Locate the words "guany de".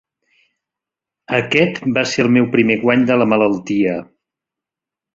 2.87-3.21